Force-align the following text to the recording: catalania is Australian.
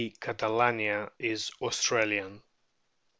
catalania 0.19 1.11
is 1.19 1.51
Australian. 1.61 2.41